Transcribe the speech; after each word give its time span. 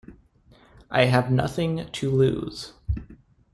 I 0.89 1.05
have 1.05 1.29
nothing 1.29 1.87
to 1.91 2.09
lose. 2.09 2.73